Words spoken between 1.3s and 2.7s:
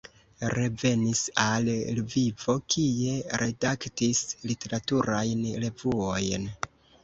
al Lvivo,